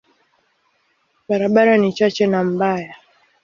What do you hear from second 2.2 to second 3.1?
na mbaya.